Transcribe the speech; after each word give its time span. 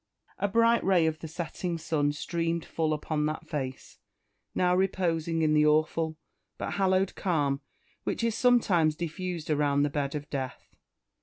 A 0.39 0.47
bright 0.47 0.83
ray 0.83 1.05
of 1.05 1.19
the 1.19 1.27
setting 1.27 1.77
sun 1.77 2.11
streamed 2.11 2.65
full 2.65 2.91
upon 2.91 3.27
that 3.27 3.47
face, 3.47 3.99
now 4.55 4.75
reposing 4.75 5.43
in 5.43 5.53
the 5.53 5.67
awful 5.67 6.17
but 6.57 6.71
hallowed 6.71 7.13
calm 7.13 7.61
which 8.03 8.23
is 8.23 8.33
sometimes 8.33 8.95
diffused 8.95 9.51
around 9.51 9.83
the 9.83 9.91
bed 9.91 10.15
of 10.15 10.27
death. 10.31 10.75